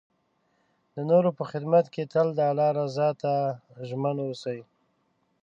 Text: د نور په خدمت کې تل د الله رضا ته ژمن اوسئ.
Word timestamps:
د 0.93 0.95
نور 1.09 1.25
په 1.37 1.43
خدمت 1.51 1.85
کې 1.93 2.03
تل 2.13 2.27
د 2.35 2.39
الله 2.51 2.69
رضا 2.79 3.09
ته 3.21 3.33
ژمن 3.87 4.17
اوسئ. 4.25 4.59